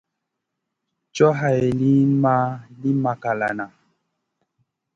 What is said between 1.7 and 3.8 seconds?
lìyn ma li makalana.